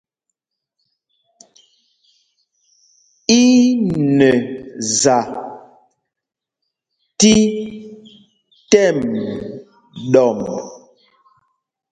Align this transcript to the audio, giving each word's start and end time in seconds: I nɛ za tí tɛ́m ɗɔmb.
I 3.39 3.41
nɛ 4.17 4.29
za 5.01 5.17
tí 7.19 7.33
tɛ́m 8.71 8.97
ɗɔmb. 10.11 10.41